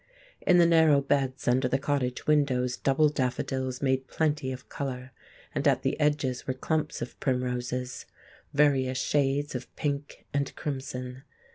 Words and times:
In 0.47 0.57
the 0.57 0.65
narrow 0.65 0.99
beds 0.99 1.47
under 1.47 1.67
the 1.67 1.77
cottage 1.77 2.25
windows 2.25 2.75
double 2.75 3.07
daffodils 3.07 3.83
made 3.83 4.07
plenty 4.07 4.51
of 4.51 4.67
colour, 4.67 5.11
and 5.53 5.67
at 5.67 5.83
the 5.83 5.99
edge 5.99 6.25
were 6.47 6.55
clumps 6.55 7.03
of 7.03 7.19
primroses—various 7.19 8.97
shades 8.97 9.53
of 9.53 9.75
pink 9.75 10.25
and 10.33 10.55
crimson. 10.55 11.21